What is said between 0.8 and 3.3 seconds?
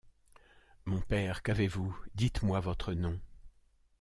Mon père, qu’avez-vous? dites-moi votre nom.